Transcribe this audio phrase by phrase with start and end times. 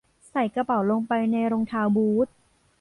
[0.29, 2.27] ใส่กระเป๋าลงไปในรองเท้าบูท